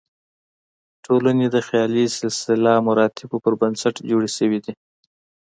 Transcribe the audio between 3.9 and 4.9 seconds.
جوړې شوې دي.